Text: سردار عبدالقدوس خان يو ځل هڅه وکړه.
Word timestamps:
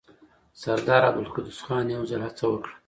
سردار 0.61 1.01
عبدالقدوس 1.09 1.59
خان 1.65 1.85
يو 1.95 2.01
ځل 2.09 2.21
هڅه 2.27 2.45
وکړه. 2.47 2.73